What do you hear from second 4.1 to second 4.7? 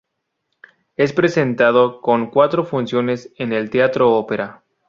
Opera.